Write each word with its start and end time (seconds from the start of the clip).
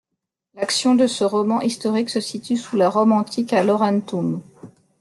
L'action 0.55 0.95
de 0.95 1.05
ce 1.05 1.23
roman 1.23 1.61
historique 1.61 2.09
se 2.09 2.19
situe 2.21 2.57
sous 2.57 2.75
la 2.75 2.89
Rome 2.89 3.11
antique, 3.11 3.53
à 3.53 3.63
Laurentum. 3.63 4.41